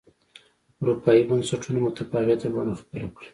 [0.81, 3.27] اروپایي بنسټونو متفاوته بڼه خپله کړه